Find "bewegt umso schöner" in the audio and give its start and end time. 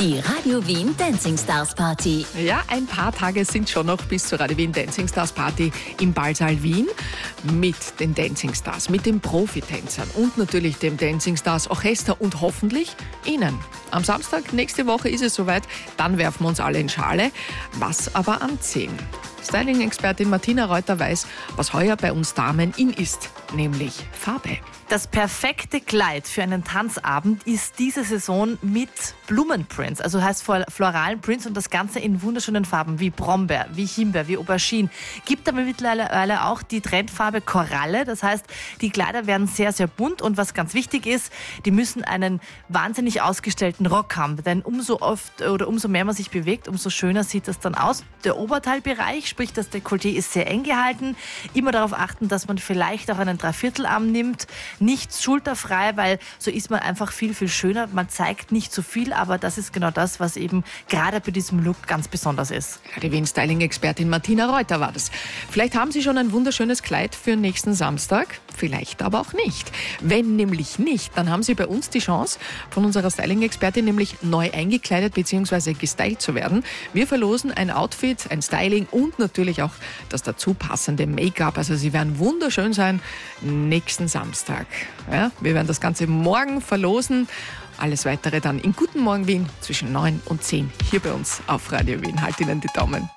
46.30-47.22